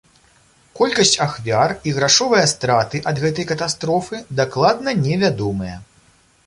[0.77, 5.77] Колькасць ахвяр і грашовыя страты ад гэтай катастрофы дакладна не вядомыя.